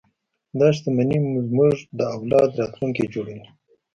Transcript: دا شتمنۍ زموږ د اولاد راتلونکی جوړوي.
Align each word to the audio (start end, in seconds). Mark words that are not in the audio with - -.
دا 0.59 0.67
شتمنۍ 0.75 1.17
زموږ 1.49 1.75
د 1.97 1.99
اولاد 2.15 2.49
راتلونکی 2.59 3.05
جوړوي. 3.13 3.45